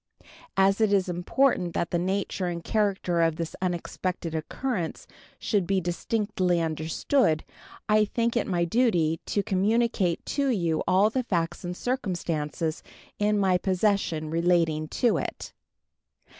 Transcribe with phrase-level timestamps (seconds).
[0.57, 5.05] As it is important that the nature and character of this unexpected occurrence
[5.37, 7.43] should be distinctly understood,
[7.87, 12.81] I think it my duty to communicate to you all the facts and circumstances
[13.19, 15.53] in my possession relating to it.